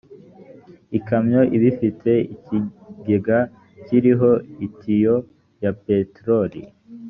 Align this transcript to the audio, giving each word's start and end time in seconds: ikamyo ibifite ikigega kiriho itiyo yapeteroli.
ikamyo 0.97 1.41
ibifite 1.57 2.11
ikigega 2.35 3.37
kiriho 3.85 4.31
itiyo 4.65 5.15
yapeteroli. 5.63 6.61